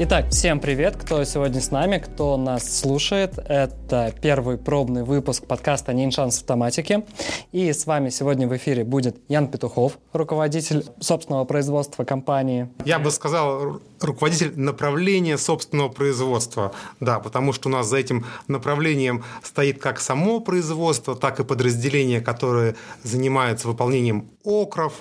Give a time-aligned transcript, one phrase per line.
[0.00, 3.36] Итак, всем привет, кто сегодня с нами, кто нас слушает.
[3.36, 7.04] Это первый пробный выпуск подкаста «Не шанс автоматики».
[7.50, 12.68] И с вами сегодня в эфире будет Ян Петухов, руководитель собственного производства компании.
[12.84, 16.72] Я бы сказал, руководитель направления собственного производства.
[17.00, 22.20] Да, потому что у нас за этим направлением стоит как само производство, так и подразделение,
[22.20, 24.92] которое занимается выполнением окров.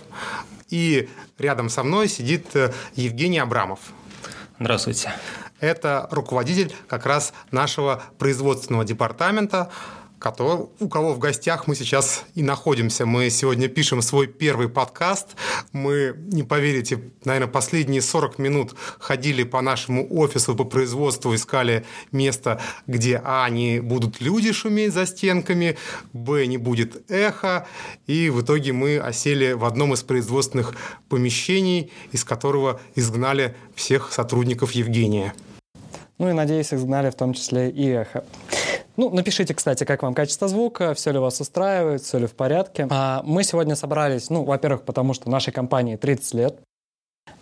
[0.72, 3.80] И рядом со мной сидит э, Евгений Абрамов.
[4.60, 5.14] Здравствуйте.
[5.60, 9.70] Это руководитель как раз нашего производственного департамента,
[10.20, 13.06] который, у кого в гостях мы сейчас и находимся.
[13.06, 15.36] Мы сегодня пишем свой первый подкаст.
[15.72, 22.60] Мы, не поверите, наверное, последние 40 минут ходили по нашему офису по производству, искали место,
[22.88, 25.78] где, а, не будут люди шуметь за стенками,
[26.14, 27.68] б, не будет эхо.
[28.08, 30.76] И в итоге мы осели в одном из производственных
[31.10, 35.34] помещений, из которого изгнали всех сотрудников Евгения.
[36.18, 38.26] Ну и, надеюсь, изгнали в том числе и эхо.
[38.98, 42.88] Ну, напишите, кстати, как вам качество звука, все ли вас устраивает, все ли в порядке.
[42.90, 46.60] А, мы сегодня собрались, ну, во-первых, потому что нашей компании 30 лет.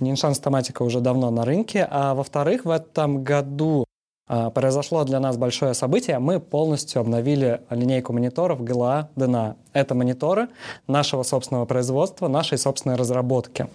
[0.02, 1.88] Ниншанс Томатика уже давно на рынке.
[1.89, 3.86] А во-вторых, в этом году
[4.28, 6.20] а, произошло для нас большое событие.
[6.20, 9.56] Мы полностью обновили линейку мониторов GLA DNA.
[9.72, 10.50] Это мониторы
[10.88, 13.67] нашего собственного производства, нашей собственной разработки.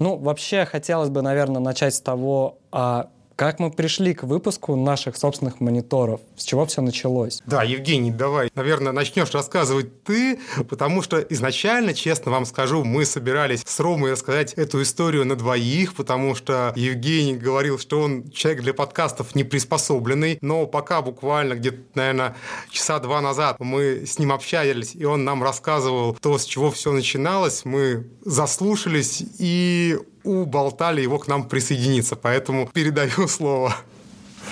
[0.00, 5.16] Ну, вообще, хотелось бы, наверное, начать с того, а как мы пришли к выпуску наших
[5.16, 6.20] собственных мониторов?
[6.36, 7.42] С чего все началось?
[7.46, 13.62] Да, Евгений, давай, наверное, начнешь рассказывать ты, потому что изначально, честно вам скажу, мы собирались
[13.66, 18.74] с Ромой рассказать эту историю на двоих, потому что Евгений говорил, что он человек для
[18.74, 22.36] подкастов не приспособленный, но пока буквально где-то, наверное,
[22.70, 26.92] часа два назад мы с ним общались, и он нам рассказывал то, с чего все
[26.92, 32.16] начиналось, мы заслушались и уболтали его к нам присоединиться.
[32.16, 33.74] Поэтому передаю слово.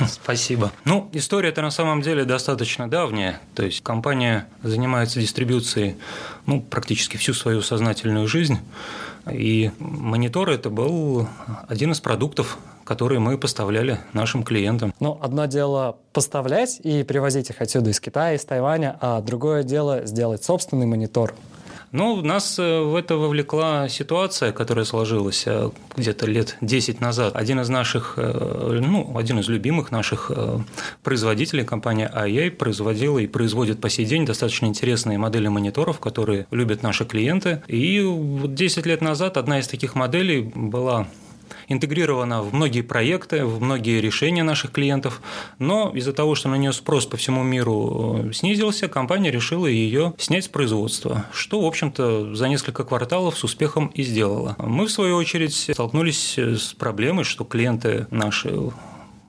[0.08, 0.72] Спасибо.
[0.84, 3.40] Ну, история-то на самом деле достаточно давняя.
[3.54, 5.96] То есть компания занимается дистрибьюцией
[6.46, 8.58] ну, практически всю свою сознательную жизнь.
[9.30, 11.28] И монитор– это был
[11.68, 14.92] один из продуктов, которые мы поставляли нашим клиентам.
[14.98, 20.06] Ну, одно дело поставлять и привозить их отсюда из Китая, из Тайваня, а другое дело
[20.06, 21.34] сделать собственный монитор–
[21.92, 27.36] ну, нас э, в это вовлекла ситуация, которая сложилась э, где-то лет 10 назад.
[27.36, 30.30] Один из наших, э, ну, один из любимых наших
[31.02, 36.82] производителей, компания IA, производила и производит по сей день достаточно интересные модели мониторов, которые любят
[36.82, 37.62] наши клиенты.
[37.68, 41.06] И вот 10 лет назад одна из таких моделей была
[41.68, 45.20] интегрирована в многие проекты, в многие решения наших клиентов,
[45.58, 50.14] но из-за того, что на нее спрос по всему миру э, снизился, компания решила ее
[50.18, 54.56] снять с производства, что, в общем-то, за несколько кварталов с успехом и сделала.
[54.58, 58.52] Мы, в свою очередь, столкнулись с проблемой, что клиенты наши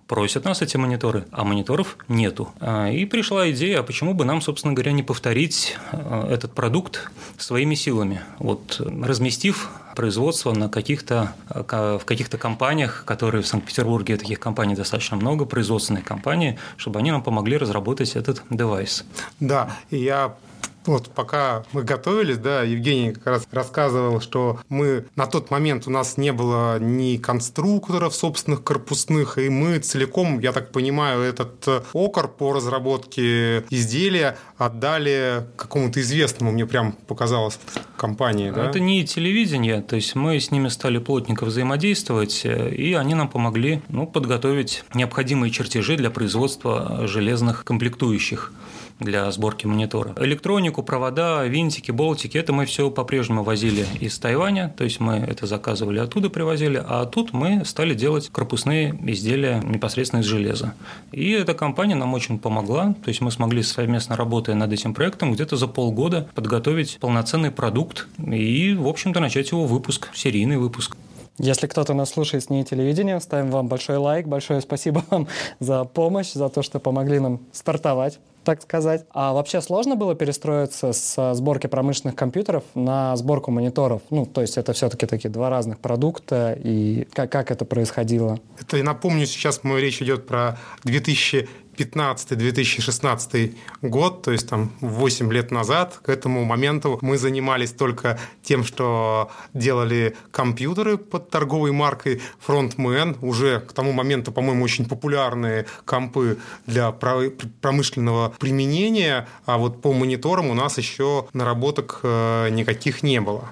[0.08, 2.50] просят нас эти мониторы, а мониторов нету.
[2.60, 7.10] А, и пришла идея, а почему бы нам, собственно говоря, не повторить э, этот продукт
[7.38, 14.40] своими силами, вот разместив производство на каких-то, э, в каких-то компаниях, которые в Санкт-Петербурге таких
[14.40, 19.06] компаний достаточно много, производственные компании, чтобы они нам помогли разработать этот девайс.
[19.40, 20.36] Да, я
[20.86, 25.92] вот пока мы готовились, да, Евгений как раз рассказывал, что мы на тот момент у
[25.92, 31.82] нас не было ни конструкторов собственных корпусных, и мы целиком, я так понимаю, этот э,
[31.94, 37.60] окор по разработке изделия отдали какому-то известному, мне прям показалось,
[37.98, 38.70] компании, да?
[38.70, 43.30] Это не телевидение, то есть мы с ними стали плотненько взаимодействовать, э, и они нам
[43.30, 48.52] помогли ну, подготовить необходимые чертежи для производства железных комплектующих
[49.00, 50.14] для сборки монитора.
[50.18, 55.46] Электронику, провода, винтики, болтики– это мы все по-прежнему возили из Тайваня, то есть мы это
[55.46, 60.74] заказывали оттуда, привозили, а тут мы стали делать корпусные изделия непосредственно из железа.
[61.12, 65.34] И эта компания нам очень помогла, то есть мы смогли совместно работая над этим проектом
[65.34, 70.98] где-то за полгода подготовить полноценный продукт и, в общем-то, начать его выпуск, серийный выпуск.
[71.40, 75.28] Если кто-то нас слушает с ней телевидения, ставим вам большой лайк, большое спасибо вам
[75.60, 79.06] за помощь, за то, что помогли нам стартовать так сказать.
[79.12, 84.02] А вообще сложно было перестроиться с сборки промышленных компьютеров на сборку мониторов?
[84.10, 88.40] Ну, то есть это все-таки такие два разных продукта, и как, как это происходило?
[88.60, 91.48] Это, напомню, сейчас моя речь идет про 2000
[91.78, 98.64] 2015-2016 год, то есть там 8 лет назад, к этому моменту мы занимались только тем,
[98.64, 106.38] что делали компьютеры под торговой маркой Frontman, уже к тому моменту, по-моему, очень популярные компы
[106.66, 113.50] для промышленного применения, а вот по мониторам у нас еще наработок э, никаких не было.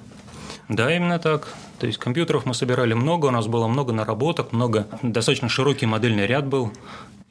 [0.69, 1.49] Да, именно так.
[1.79, 6.27] То есть компьютеров мы собирали много, у нас было много наработок, много, достаточно широкий модельный
[6.27, 6.71] ряд был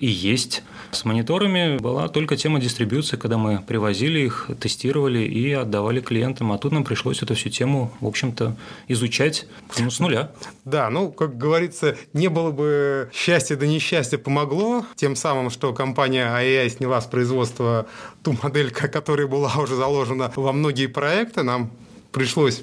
[0.01, 0.63] и есть.
[0.91, 6.51] С мониторами была только тема дистрибьюции, когда мы привозили их, тестировали и отдавали клиентам.
[6.53, 8.57] А тут нам пришлось эту всю тему, в общем-то,
[8.89, 9.47] изучать
[9.79, 10.33] ну, с нуля.
[10.65, 16.27] Да, ну, как говорится, не было бы счастья да несчастья помогло, тем самым, что компания
[16.27, 17.87] AI сняла с производства
[18.25, 21.71] ту модель, которая была уже заложена во многие проекты, нам
[22.11, 22.63] пришлось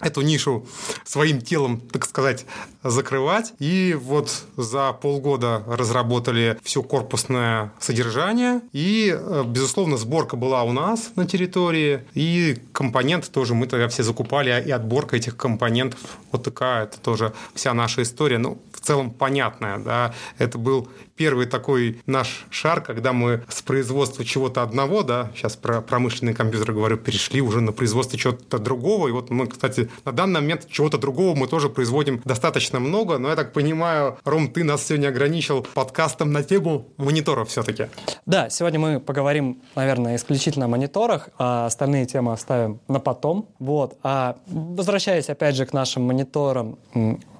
[0.00, 0.66] эту нишу
[1.04, 2.44] своим телом, так сказать,
[2.82, 3.52] закрывать.
[3.58, 8.60] И вот за полгода разработали все корпусное содержание.
[8.72, 12.02] И, э, безусловно, сборка была у нас на территории.
[12.14, 14.62] И компоненты тоже мы тогда все закупали.
[14.66, 16.00] И отборка этих компонентов
[16.30, 18.38] вот такая, это тоже вся наша история.
[18.38, 20.14] Ну, в целом понятная, да.
[20.38, 25.80] Это был первый такой наш шар, когда мы с производства чего-то одного, да, сейчас про
[25.80, 29.08] промышленные компьютеры говорю, перешли уже на производство чего-то другого.
[29.08, 33.30] И вот мы, кстати, на данный момент чего-то другого мы тоже производим достаточно много, но
[33.30, 37.86] я так понимаю, Ром, ты нас сегодня ограничил подкастом на тему мониторов все-таки.
[38.26, 43.48] Да, сегодня мы поговорим, наверное, исключительно о мониторах, а остальные темы оставим на потом.
[43.58, 43.98] Вот.
[44.02, 46.78] А возвращаясь опять же к нашим мониторам,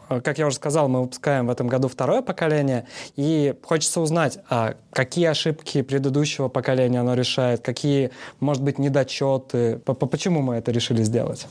[0.08, 2.87] как я уже сказал, мы выпускаем в этом году второе поколение,
[3.17, 8.11] и хочется узнать, а какие ошибки предыдущего поколения оно решает, какие,
[8.41, 11.47] может быть, недочеты, почему мы это решили сделать?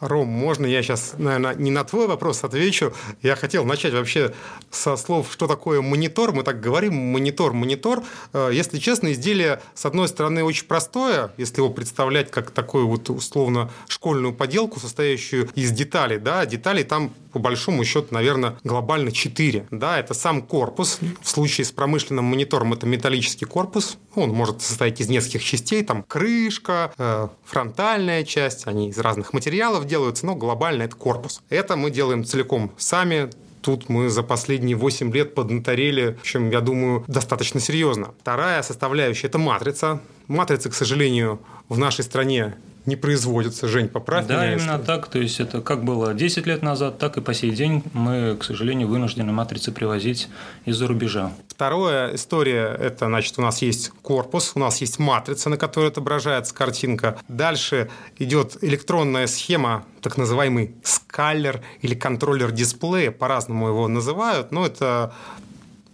[0.00, 2.92] Ром, можно я сейчас, наверное, не на твой вопрос отвечу.
[3.22, 4.34] Я хотел начать вообще
[4.70, 6.32] со слов, что такое монитор.
[6.32, 8.02] Мы так говорим, монитор, монитор.
[8.32, 13.10] Э, если честно, изделие, с одной стороны, очень простое, если его представлять как такую вот
[13.10, 16.18] условно школьную поделку, состоящую из деталей.
[16.18, 19.68] Да, деталей там по большому счету, наверное, глобально 4.
[19.70, 20.98] Да, это сам корпус.
[21.22, 23.98] В случае с промышленным монитором это металлический корпус.
[24.14, 25.84] Он может состоять из нескольких частей.
[25.84, 28.66] Там крышка, э, фронтальная часть.
[28.66, 31.42] Они из разных материалов делаются, но глобально это корпус.
[31.50, 33.28] Это мы делаем целиком сами.
[33.60, 38.14] Тут мы за последние 8 лет поднаторели, в общем, я думаю, достаточно серьезно.
[38.22, 40.00] Вторая составляющая– это матрица.
[40.28, 42.54] Матрица, к сожалению, в нашей стране
[42.86, 43.68] не производится.
[43.68, 44.56] Жень, поправь да, меня.
[44.56, 45.08] Да, именно так.
[45.08, 48.44] То есть, это как было 10 лет назад, так и по сей день мы, к
[48.44, 50.28] сожалению, вынуждены матрицы привозить
[50.64, 51.32] из-за рубежа.
[51.48, 56.54] Вторая история– это, значит, у нас есть корпус, у нас есть матрица, на которой отображается
[56.54, 57.18] картинка.
[57.28, 65.12] Дальше идет электронная схема, так называемый скалер или контроллер дисплея, по-разному его называют, но это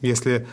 [0.00, 0.46] если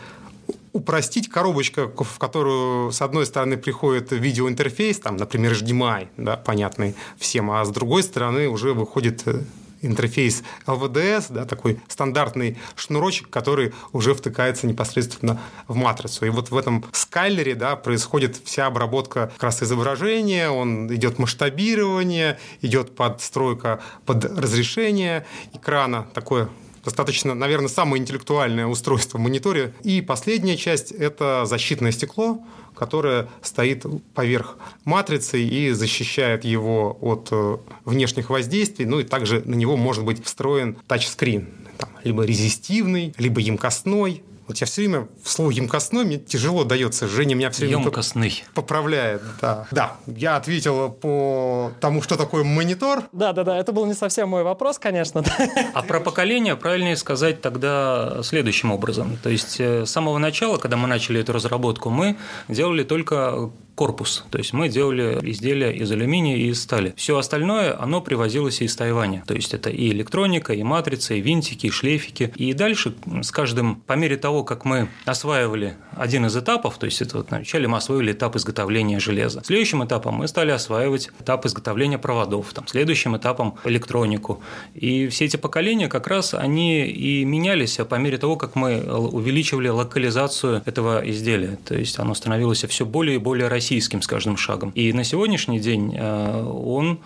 [0.74, 7.50] упростить коробочка, в которую с одной стороны приходит видеоинтерфейс, там, например, HDMI, да, понятный всем,
[7.52, 9.44] а с другой стороны уже выходит э,
[9.82, 16.26] интерфейс LVDS, да, такой стандартный шнурочек, который уже втыкается непосредственно в матрицу.
[16.26, 22.38] И вот в этом скайлере да, происходит вся обработка как раз изображения, он идет масштабирование,
[22.62, 26.48] идет подстройка под разрешение экрана, такое
[26.84, 29.74] достаточно, наверное, самое интеллектуальное устройство в мониторе.
[29.82, 32.42] И последняя часть– это защитное стекло,
[32.74, 33.84] которое стоит
[34.14, 38.84] поверх матрицы и защищает его от э, внешних воздействий.
[38.84, 41.48] Ну и также на него может быть встроен тачскрин,
[41.78, 44.22] там, либо резистивный, либо емкостной.
[44.46, 47.08] Вот я все время в слово емкостной мне тяжело дается.
[47.08, 48.44] Женя меня все время Емкостный.
[48.54, 49.22] поправляет.
[49.40, 49.66] Да.
[49.70, 53.04] да, я ответил по тому, что такое монитор.
[53.12, 53.56] Да, да, да.
[53.58, 55.24] Это был не совсем мой вопрос, конечно.
[55.72, 59.18] А про поколение правильнее сказать тогда следующим образом.
[59.22, 62.16] То есть э, с самого начала, когда мы начали эту разработку, мы
[62.48, 64.24] делали только корпус.
[64.30, 66.94] То есть мы делали изделия из алюминия и из стали.
[66.96, 69.22] Все остальное, оно привозилось из Тайваня.
[69.26, 72.32] То есть это и электроника, и матрица, и винтики, и шлейфики.
[72.36, 77.02] И дальше с каждым, по мере того, как мы осваивали один из этапов, то есть
[77.02, 79.42] это вот вначале мы освоили этап изготовления железа.
[79.44, 84.42] Следующим этапом мы стали осваивать этап изготовления проводов, там, следующим этапом электронику.
[84.74, 89.68] И все эти поколения как раз они и менялись по мере того, как мы увеличивали
[89.68, 91.58] локализацию этого изделия.
[91.64, 93.63] То есть оно становилось все более и более российским
[94.02, 94.70] с каждым шагом.
[94.70, 97.00] И на сегодняшний день э, он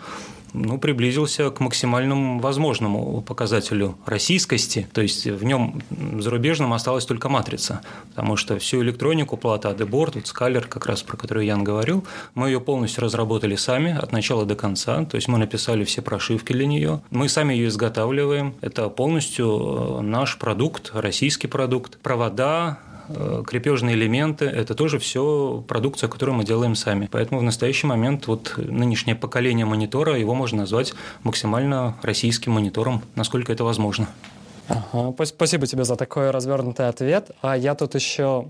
[0.53, 5.83] ну, приблизился к максимальному возможному показателю российскости, то есть в нем
[6.19, 11.17] зарубежном осталась только матрица, потому что всю электронику плата Адеборд, вот Скалер, как раз про
[11.17, 15.39] которую Ян говорил, мы ее полностью разработали сами от начала до конца, то есть мы
[15.39, 21.47] написали все прошивки для нее, мы сами ее изготавливаем, это полностью э, наш продукт, российский
[21.47, 22.79] продукт, провода,
[23.47, 27.09] крепежные элементы– это тоже все продукция, которую мы делаем сами.
[27.11, 33.53] Поэтому в настоящий момент вот нынешнее поколение монитора, его можно назвать максимально российским монитором, насколько
[33.53, 34.09] это возможно.
[34.69, 37.31] Ага, спасибо тебе за такой развернутый ответ.
[37.41, 38.49] А я тут еще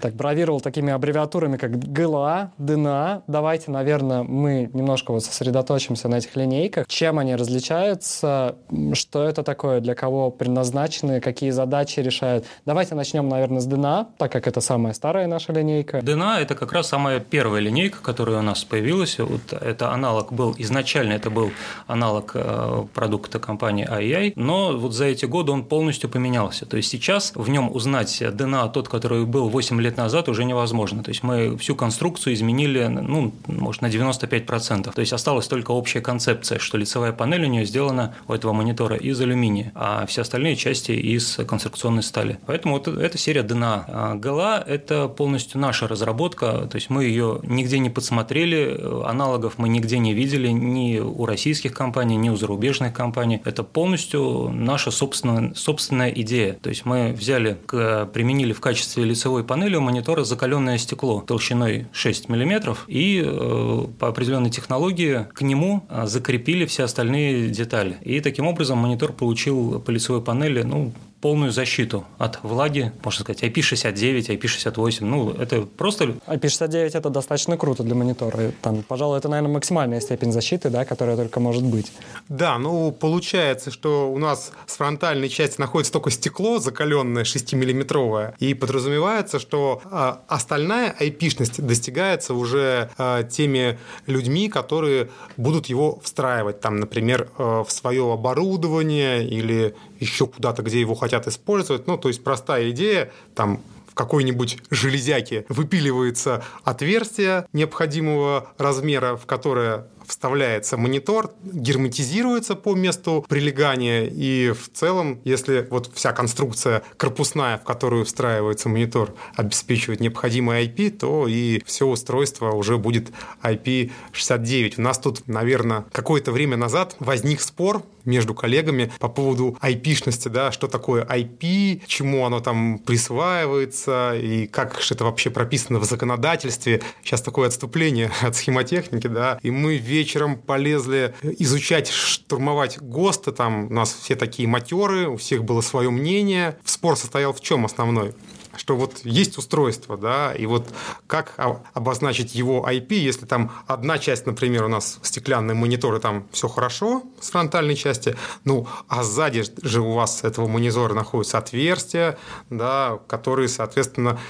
[0.00, 3.22] так бравировал такими аббревиатурами, как ГЛА, ДНА.
[3.26, 6.86] Давайте, наверное, мы немножко вот сосредоточимся на этих линейках.
[6.88, 8.56] Чем они различаются?
[8.94, 9.80] Что это такое?
[9.80, 11.20] Для кого предназначены?
[11.20, 12.44] Какие задачи решают?
[12.66, 16.02] Давайте начнем, наверное, с ДНА, так как это самая старая наша линейка.
[16.02, 19.18] ДНА– это как раз самая первая линейка, которая у нас появилась.
[19.18, 21.50] Вот это аналог был, изначально это был
[21.86, 26.66] аналог э, продукта компании AI, но вот за эти годы он полностью поменялся.
[26.66, 31.02] То есть сейчас в нем узнать ДНА, тот, который был 8 лет назад, уже невозможно.
[31.02, 34.92] То есть мы всю конструкцию изменили, ну, может, на 95%.
[34.92, 38.96] То есть осталась только общая концепция, что лицевая панель у нее сделана у этого монитора
[38.96, 42.38] из алюминия, а все остальные части из конструкционной стали.
[42.46, 43.84] Поэтому вот эта серия ДНА.
[43.88, 49.68] А ГЛА– это полностью наша разработка, то есть мы ее нигде не подсмотрели, аналогов мы
[49.68, 53.40] нигде не видели ни у российских компаний, ни у зарубежных компаний.
[53.44, 56.54] Это полностью наша собственная, собственная идея.
[56.54, 62.28] То есть мы взяли, применили в качестве лицевой панели у монитора закаленное стекло толщиной 6
[62.28, 67.96] мм и э, по определенной технологии к нему э, закрепили все остальные детали.
[68.02, 70.92] И таким образом монитор получил по лицевой панели ну,
[71.22, 75.04] полную защиту от влаги, можно сказать, IP69, IP68.
[75.04, 76.16] Ну, это просто...
[76.26, 78.50] IP69– это достаточно круто для монитора.
[78.60, 81.92] Там, пожалуй, это, наверное, максимальная степень защиты, да, которая только может быть.
[82.28, 88.54] Да, ну, получается, что у нас с фронтальной части находится только стекло закаленное 6-миллиметровое, и
[88.54, 96.80] подразумевается, что э, остальная IP-шность достигается уже э, теми людьми, которые будут его встраивать, там,
[96.80, 101.86] например, э, в свое оборудование или еще куда-то, где его хотят использовать.
[101.86, 109.86] Ну, то есть простая идея, там в какой-нибудь железяке выпиливается отверстие необходимого размера, в которое
[110.06, 117.64] вставляется монитор, герметизируется по месту прилегания, и в целом, если вот вся конструкция корпусная, в
[117.64, 123.10] которую встраивается монитор, обеспечивает необходимый IP, то и все устройство уже будет
[123.42, 124.74] IP69.
[124.78, 130.52] У нас тут, наверное, какое-то время назад возник спор между коллегами по поводу IP-шности, да,
[130.52, 136.82] что такое IP, чему оно там присваивается и как это вообще прописано в законодательстве.
[137.02, 143.72] Сейчас такое отступление от схемотехники, да, и мы вечером полезли изучать, штурмовать ГОСТы, там у
[143.72, 146.58] нас все такие матеры, у всех было свое мнение.
[146.64, 148.14] Спор состоял в чем основной?
[148.54, 150.68] что вот есть устройство, да, и вот
[151.06, 151.32] как
[151.72, 157.02] обозначить его IP, если там одна часть, например, у нас стеклянные мониторы, там все хорошо
[157.18, 162.18] с фронтальной части, ну, а сзади же у вас этого монитора находятся отверстия,
[162.50, 164.20] да, которые, соответственно,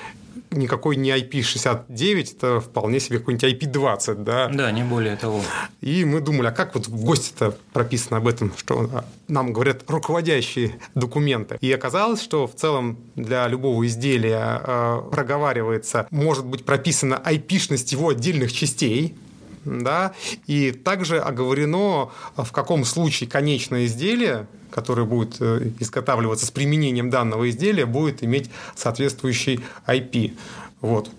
[0.51, 4.49] никакой не IP69, это вполне себе какой-нибудь IP20, да?
[4.49, 5.41] Да, не более того.
[5.81, 10.79] И мы думали, а как вот в гости-то прописано об этом, что нам говорят руководящие
[10.95, 11.59] документы.
[11.61, 18.11] И оказалось, что в целом для любого изделия э, проговаривается, может быть прописана IP-шность его
[18.11, 19.17] отдельных частей,
[19.65, 20.13] да,
[20.47, 27.49] и также оговорено, в каком случае конечное изделие который будет э, изготавливаться с применением данного
[27.51, 30.33] изделия, будет иметь соответствующий IP.
[30.81, 31.11] Вот.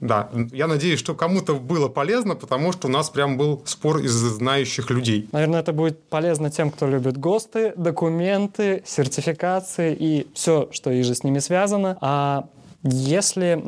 [0.00, 4.12] Да, я надеюсь, что кому-то было полезно, потому что у нас прям был спор из
[4.12, 5.28] знающих людей.
[5.30, 11.14] Наверное, это будет полезно тем, кто любит ГОСТы, документы, сертификации и все, что и же
[11.14, 11.98] с ними связано.
[12.00, 12.46] А
[12.82, 13.60] если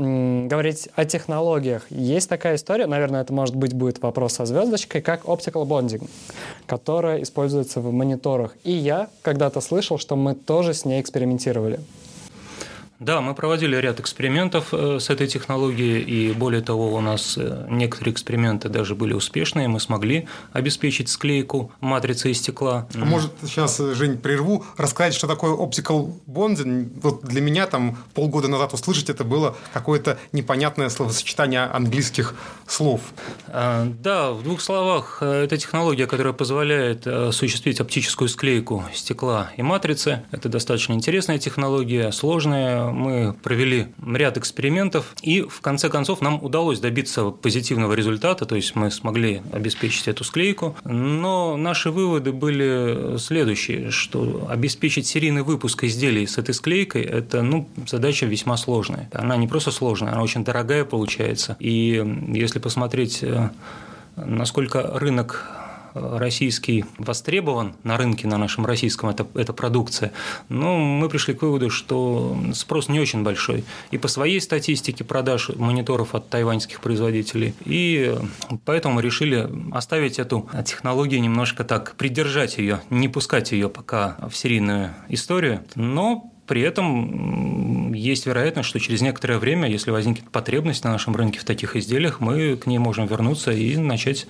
[0.46, 5.24] говорить о технологиях, есть такая история, наверное, это может быть будет вопрос со звездочкой, как
[5.24, 6.08] optical bonding,
[6.66, 8.54] которая используется в мониторах.
[8.64, 11.80] И я когда-то слышал, что мы тоже с ней экспериментировали.
[13.02, 17.66] Да, мы проводили ряд экспериментов э, с этой технологией, и более того, у нас э,
[17.68, 22.86] некоторые эксперименты даже были успешные, мы смогли обеспечить склейку матрицы из стекла.
[22.94, 26.92] А может, сейчас, э, Жень, прерву, рассказать, что такое optical bonding?
[27.02, 32.36] Вот для меня там полгода назад услышать это было какое-то непонятное словосочетание английских
[32.68, 33.00] слов.
[33.48, 40.22] Да, в двух словах, это технология, которая позволяет осуществить оптическую склейку стекла и матрицы.
[40.30, 46.80] Это достаточно интересная технология, сложная, мы провели ряд экспериментов, и в конце концов нам удалось
[46.80, 53.90] добиться позитивного результата, то есть мы смогли обеспечить эту склейку, но наши выводы были следующие,
[53.90, 59.08] что обеспечить серийный выпуск изделий с этой склейкой– это ну, задача весьма сложная.
[59.12, 63.50] Она не просто сложная, она очень дорогая получается, и если посмотреть, э,
[64.16, 65.61] насколько рынок
[65.94, 70.12] российский востребован на рынке, на нашем российском, это, это продукция,
[70.48, 73.64] но мы пришли к выводу, что спрос не очень большой.
[73.90, 78.16] И по своей статистике продаж мониторов от тайваньских производителей, и
[78.64, 84.94] поэтому решили оставить эту технологию немножко так, придержать ее, не пускать ее пока в серийную
[85.08, 87.71] историю, но при этом
[88.02, 92.20] есть вероятность, что через некоторое время, если возникнет потребность на нашем рынке в таких изделиях,
[92.20, 94.26] мы к ней можем вернуться и начать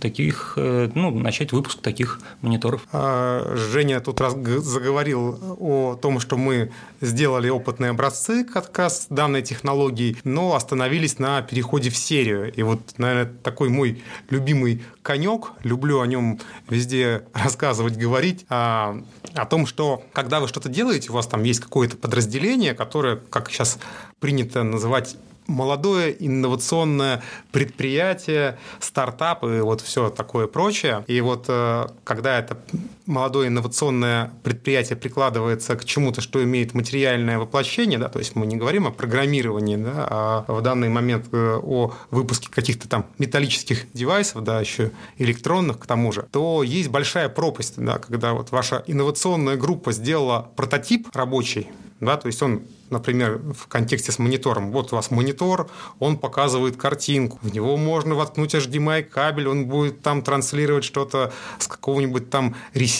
[0.00, 2.82] таких, э, ну, начать выпуск таких мониторов.
[2.92, 9.42] А, Женя тут раз заговорил о том, что мы сделали опытные образцы как раз данной
[9.42, 12.52] технологии, но остановились на переходе в серию.
[12.52, 16.38] И вот, наверное, такой мой любимый конек, люблю о нем
[16.68, 19.02] везде рассказывать, говорить, о, а,
[19.34, 23.50] о том, что когда вы что-то делаете, у вас там есть какое-то подразделение, которое, как
[23.50, 23.78] сейчас
[24.20, 25.16] принято называть
[25.46, 31.04] молодое инновационное предприятие, стартап и вот все такое прочее.
[31.08, 32.58] И вот э, когда это
[33.06, 38.56] молодое инновационное предприятие прикладывается к чему-то, что имеет материальное воплощение, да, то есть мы не
[38.56, 44.44] говорим о программировании, да, а в данный момент э, о выпуске каких-то там металлических девайсов,
[44.44, 49.56] да, еще электронных к тому же, то есть большая пропасть, да, когда вот ваша инновационная
[49.56, 51.68] группа сделала прототип рабочий,
[52.02, 54.72] да, то есть он, например, в контексте с монитором.
[54.72, 60.02] Вот у вас монитор, он показывает картинку, в него можно воткнуть HDMI кабель, он будет
[60.02, 62.91] там транслировать что-то с какого-нибудь там ресивера,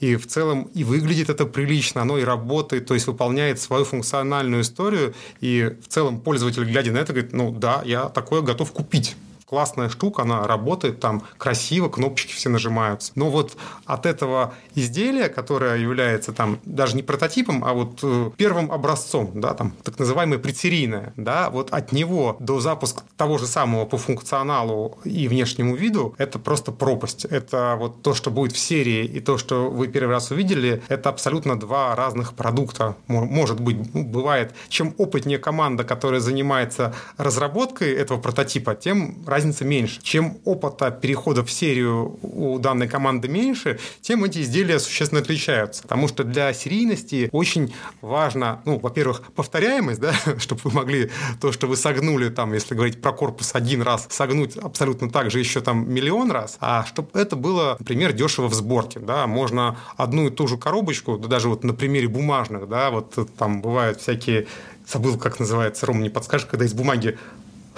[0.00, 4.62] и в целом и выглядит это прилично, оно и работает, то есть выполняет свою функциональную
[4.62, 9.16] историю, и в целом пользователь, глядя на это, говорит, ну да, я такое готов купить
[9.48, 13.12] классная штука, она работает, там красиво, кнопочки все нажимаются.
[13.14, 18.70] Но вот от этого изделия, которое является там даже не прототипом, а вот э, первым
[18.70, 23.86] образцом, да, там так называемое предсерийное, да, вот от него до запуска того же самого
[23.86, 27.24] по функционалу и внешнему виду, это просто пропасть.
[27.24, 31.08] Это вот то, что будет в серии и то, что вы первый раз увидели, это
[31.08, 32.96] абсолютно два разных продукта.
[33.06, 40.00] Может быть, ну, бывает, чем опытнее команда, которая занимается разработкой этого прототипа, тем разница меньше.
[40.02, 45.82] Чем опыта перехода в серию у данной команды меньше, тем эти изделия существенно отличаются.
[45.82, 51.68] Потому что для серийности очень важно, ну, во-первых, повторяемость, да, чтобы вы могли то, что
[51.68, 55.88] вы согнули, там, если говорить про корпус один раз, согнуть абсолютно так же еще там
[55.88, 60.48] миллион раз, а чтобы это было, например, дешево в сборке, да, можно одну и ту
[60.48, 64.48] же коробочку, да, даже вот на примере бумажных, да, вот там бывают всякие
[64.88, 67.18] забыл, как называется, Рома, не подскажешь, когда из бумаги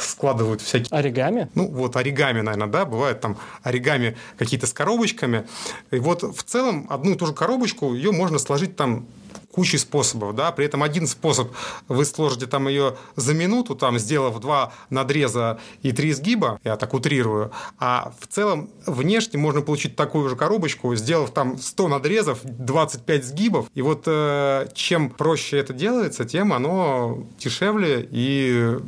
[0.03, 0.89] складывают всякие...
[0.91, 1.49] Оригами?
[1.55, 5.47] Ну, вот оригами, наверное, да, бывает там оригами какие-то с коробочками.
[5.91, 9.07] И вот в целом одну и ту же коробочку, ее можно сложить там
[9.53, 11.51] кучей способов, да, при этом один способ
[11.89, 16.95] вы сложите там ее за минуту, там, сделав два надреза и три сгиба, я так
[16.95, 23.25] утрирую, а в целом внешне можно получить такую же коробочку, сделав там 100 надрезов, 25
[23.25, 28.79] сгибов, и вот э, чем проще это делается, тем оно дешевле и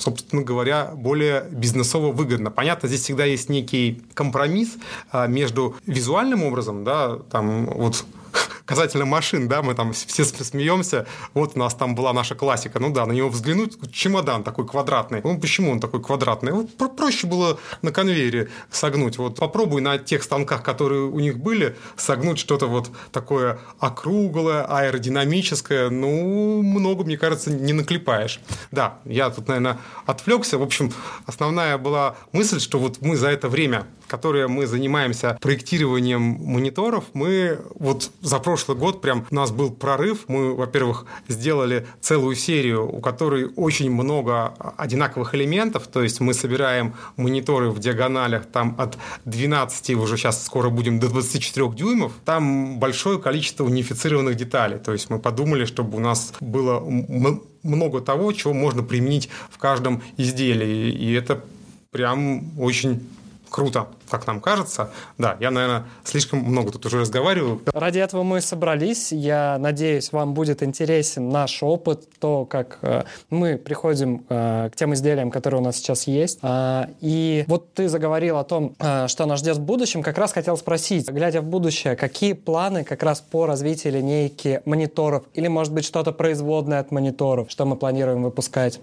[0.00, 2.50] собственно говоря, более бизнесово выгодно.
[2.50, 4.76] Понятно, здесь всегда есть некий компромисс
[5.12, 8.04] а, между визуальным образом, да, там вот
[8.70, 11.04] касательно машин, да, мы там все смеемся,
[11.34, 15.20] вот у нас там была наша классика, ну да, на него взглянуть, чемодан такой квадратный,
[15.24, 16.52] ну почему он такой квадратный?
[16.52, 21.76] Вот проще было на конвейере согнуть, вот попробуй на тех станках, которые у них были,
[21.96, 28.38] согнуть что-то вот такое округлое, аэродинамическое, ну, много, мне кажется, не наклепаешь.
[28.70, 30.92] Да, я тут, наверное, отвлекся, в общем,
[31.26, 37.60] основная была мысль, что вот мы за это время которое мы занимаемся проектированием мониторов, мы
[37.78, 40.24] вот за прошлый год прям у нас был прорыв.
[40.26, 46.94] Мы, во-первых, сделали целую серию, у которой очень много одинаковых элементов, то есть мы собираем
[47.16, 53.20] мониторы в диагоналях там от 12, уже сейчас скоро будем до 24 дюймов, там большое
[53.20, 56.80] количество унифицированных деталей, то есть мы подумали, чтобы у нас было
[57.62, 61.44] много того, чего можно применить в каждом изделии, и это
[61.92, 63.06] прям очень
[63.50, 64.90] круто, как нам кажется.
[65.18, 67.60] Да, я, наверное, слишком много тут уже разговариваю.
[67.72, 69.12] Ради этого мы собрались.
[69.12, 74.94] Я надеюсь, вам будет интересен наш опыт, то, как э, мы приходим э, к тем
[74.94, 76.38] изделиям, которые у нас сейчас есть.
[76.42, 80.02] Э, и вот ты заговорил о том, э, что нас ждет в будущем.
[80.02, 85.24] Как раз хотел спросить, глядя в будущее, какие планы как раз по развитию линейки мониторов?
[85.34, 88.80] Или, может быть, что-то производное от мониторов, что мы планируем выпускать?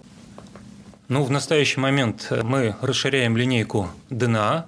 [1.08, 4.64] Ну, в настоящий момент мы расширяем линейку DNA,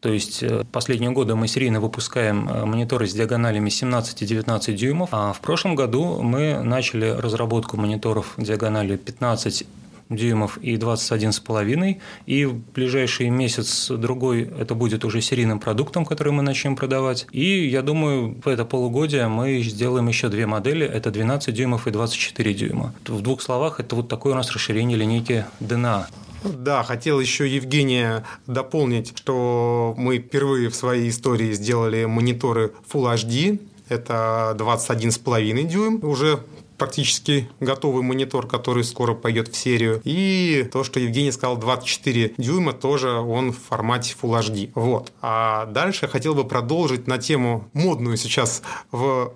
[0.00, 4.76] то есть э, последние годы мы серийно выпускаем э, мониторы с диагоналями 17 и 19
[4.76, 9.66] дюймов, а в прошлом году мы начали разработку мониторов диагональю 15
[10.10, 12.00] дюймов и 21,5.
[12.26, 17.26] И в ближайший месяц-другой это будет уже серийным продуктом, который мы начнем продавать.
[17.32, 20.86] И я думаю, в это полугодие мы сделаем еще две модели.
[20.86, 22.94] Это 12 дюймов и 24 дюйма.
[23.06, 26.06] В двух словах, это вот такое у нас расширение линейки DNA.
[26.42, 33.60] Да, хотел еще Евгения дополнить, что мы впервые в своей истории сделали мониторы Full HD.
[33.88, 36.00] Это 21,5 дюйм.
[36.02, 36.40] Уже
[36.80, 40.00] практически готовый монитор, который скоро пойдет в серию.
[40.04, 44.70] И то, что Евгений сказал, 24 дюйма, тоже он в формате Full HD.
[44.74, 45.12] Вот.
[45.20, 49.34] А дальше я хотел бы продолжить на тему модную сейчас в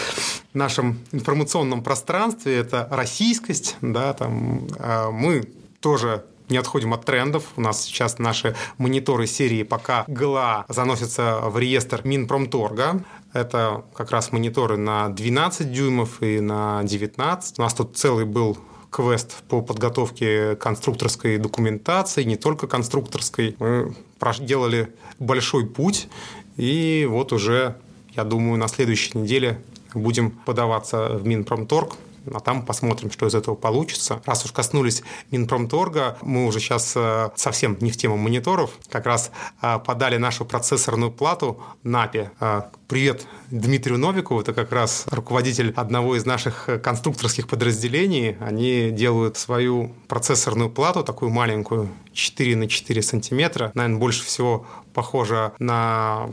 [0.54, 2.56] нашем информационном пространстве.
[2.56, 3.76] Это российскость.
[3.82, 5.44] Да, там, а мы
[5.80, 7.44] тоже не отходим от трендов.
[7.56, 13.02] У нас сейчас наши мониторы серии пока ГЛА заносятся в реестр Минпромторга.
[13.36, 17.58] Это как раз мониторы на 12 дюймов и на 19.
[17.58, 18.56] У нас тут целый был
[18.90, 23.54] квест по подготовке конструкторской документации, не только конструкторской.
[23.58, 26.08] Мы проделали большой путь,
[26.56, 27.76] и вот уже,
[28.12, 29.60] я думаю, на следующей неделе
[29.92, 31.92] будем подаваться в Минпромторг
[32.32, 34.22] а там посмотрим, что из этого получится.
[34.26, 39.30] Раз уж коснулись Минпромторга, мы уже сейчас э, совсем не в тему мониторов, как раз
[39.62, 42.30] э, подали нашу процессорную плату НАПИ.
[42.40, 48.36] Э, привет Дмитрию Новикову, это как раз руководитель одного из наших конструкторских подразделений.
[48.40, 53.70] Они делают свою процессорную плату, такую маленькую, 4 на 4 сантиметра.
[53.74, 56.30] Наверное, больше всего похожа на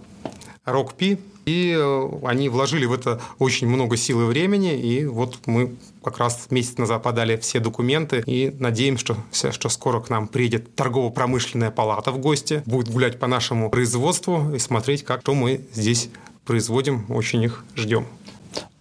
[0.66, 5.76] ROCP, и э, они вложили в это очень много сил и времени, и вот мы
[6.04, 10.76] как раз месяц назад подали все документы и надеемся, что, что скоро к нам приедет
[10.76, 16.10] торгово-промышленная палата в гости, будет гулять по нашему производству и смотреть, как что мы здесь
[16.46, 17.06] производим.
[17.10, 18.06] Очень их ждем.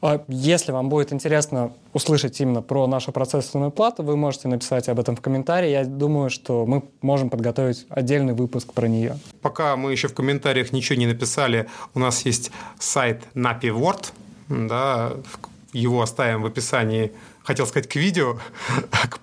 [0.01, 4.99] А если вам будет интересно услышать именно про нашу процессорную плату, вы можете написать об
[4.99, 5.71] этом в комментарии.
[5.71, 9.19] Я думаю, что мы можем подготовить отдельный выпуск про нее.
[9.41, 14.13] Пока мы еще в комментариях ничего не написали, у нас есть сайт Napi Word,
[14.49, 15.13] да,
[15.73, 18.39] его оставим в описании, хотел сказать, к видео,
[19.09, 19.19] к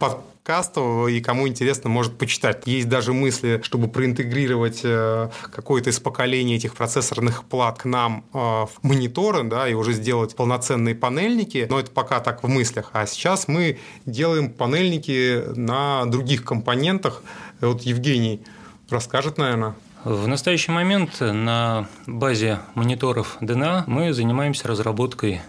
[0.50, 2.66] подкасту, и кому интересно, может почитать.
[2.66, 8.38] Есть даже мысли, чтобы проинтегрировать э, какое-то из поколений этих процессорных плат к нам э,
[8.38, 12.90] в мониторы, да, и уже сделать полноценные панельники, но это пока так в мыслях.
[12.94, 17.22] А сейчас мы делаем панельники на других компонентах.
[17.62, 18.42] Вот Евгений
[18.90, 19.76] расскажет, наверное.
[20.04, 25.42] В настоящий момент на базе мониторов DNA мы занимаемся разработкой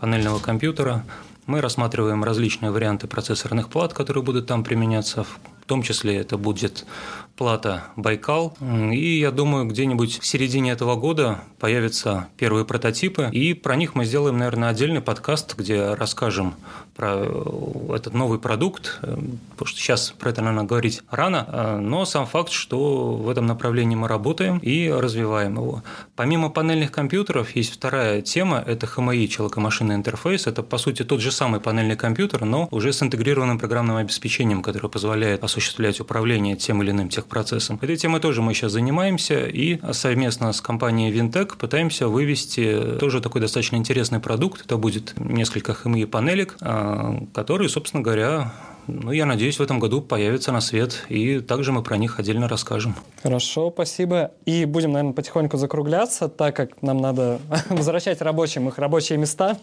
[0.00, 1.04] панельного компьютера
[1.50, 5.24] мы рассматриваем различные варианты процессорных плат, которые будут там применяться.
[5.24, 6.84] В том числе это будет
[7.36, 8.54] плата Байкал.
[8.92, 13.30] И я думаю, где-нибудь в середине этого года появятся первые прототипы.
[13.32, 16.54] И про них мы сделаем, наверное, отдельный подкаст, где расскажем
[16.96, 19.16] про э, этот новый продукт, э,
[19.52, 23.46] потому что сейчас про это, наверное, говорить рано, э, но сам факт, что в этом
[23.46, 25.82] направлении мы работаем и развиваем его.
[26.16, 30.46] Помимо панельных компьютеров есть вторая тема– это HMI, человекомашинный интерфейс.
[30.46, 34.88] Это, по сути, тот же самый панельный компьютер, но уже с интегрированным программным обеспечением, которое
[34.88, 35.59] позволяет осуществлять
[36.00, 37.78] управление тем или иным техпроцессом.
[37.80, 43.40] Этой темой тоже мы сейчас занимаемся и совместно с компанией Vintech пытаемся вывести тоже такой
[43.40, 44.64] достаточно интересный продукт.
[44.64, 46.56] Это будет несколько HMI панелек,
[47.34, 48.52] которые, собственно говоря,
[48.90, 52.48] ну, я надеюсь, в этом году появятся на свет, и также мы про них отдельно
[52.48, 52.94] расскажем.
[53.22, 54.32] Хорошо, спасибо.
[54.46, 59.58] И будем, наверное, потихоньку закругляться, так как нам надо возвращать рабочим их рабочие места.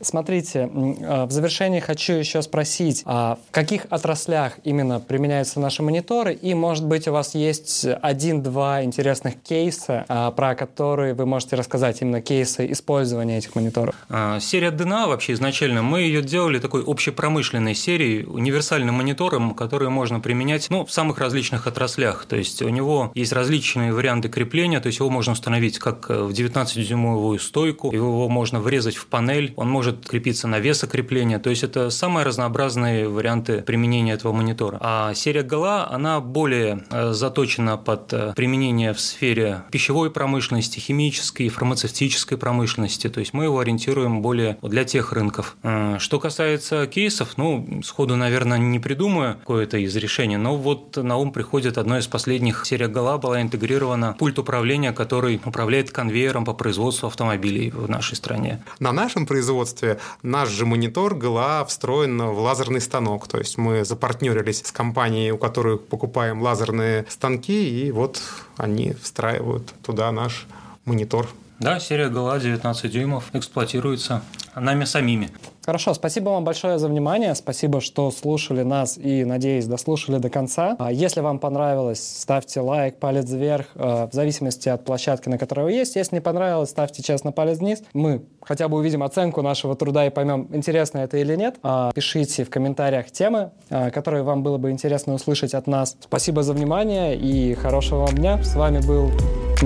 [0.00, 6.32] Смотрите, а, в завершении хочу еще спросить, а в каких отраслях именно применяются наши мониторы,
[6.34, 12.02] и, может быть, у вас есть один-два интересных кейса, а, про которые вы можете рассказать,
[12.02, 13.94] именно кейсы использования этих мониторов?
[14.40, 18.24] Серия DNA вообще изначально, мы ее делали такой общепромышленной серией,
[18.62, 22.26] универсальным монитором, который можно применять ну, в самых различных отраслях.
[22.26, 26.30] То есть у него есть различные варианты крепления, то есть его можно установить как в
[26.30, 31.90] 19-дюймовую стойку, его можно врезать в панель, он может крепиться на весокрепление, то есть это
[31.90, 34.78] самые разнообразные варианты применения этого монитора.
[34.80, 41.46] А серия Гала, она более э, заточена под э, применение в сфере пищевой промышленности, химической
[41.46, 45.56] и фармацевтической промышленности, то есть мы его ориентируем более для тех рынков.
[45.64, 50.96] Э, что касается кейсов, ну, сходу, наверное, наверное, не придумаю какое-то из решений, но вот
[50.96, 52.64] на ум приходит одно из последних.
[52.66, 58.62] Серия Гала была интегрирована пульт управления, который управляет конвейером по производству автомобилей в нашей стране.
[58.78, 63.28] На нашем производстве наш же монитор ГЛА встроен в лазерный станок.
[63.28, 68.22] То есть мы запартнерились с компанией, у которой покупаем лазерные станки, и вот
[68.56, 70.46] они встраивают туда наш
[70.84, 71.28] монитор.
[71.58, 74.22] Да, серия ГЛА 19 дюймов эксплуатируется
[74.54, 75.30] нами самими.
[75.64, 80.74] Хорошо, спасибо вам большое за внимание, спасибо, что слушали нас и, надеюсь, дослушали до конца.
[80.80, 85.66] А если вам понравилось, ставьте лайк, палец вверх, э, в зависимости от площадки, на которой
[85.66, 85.94] вы есть.
[85.94, 87.82] Если не понравилось, ставьте честно палец вниз.
[87.94, 91.56] Мы хотя бы увидим оценку нашего труда и поймем, интересно это или нет.
[91.62, 95.96] А, пишите в комментариях темы, э, которые вам было бы интересно услышать от нас.
[96.00, 98.42] Спасибо за внимание и хорошего вам дня.
[98.42, 99.12] С вами был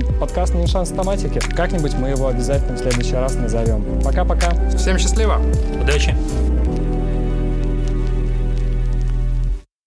[0.01, 1.39] подкаст «Не шанс автоматики».
[1.39, 3.85] Как-нибудь мы его обязательно в следующий раз назовем.
[4.03, 4.53] Пока-пока.
[4.77, 5.41] Всем счастливо.
[5.81, 6.15] Удачи.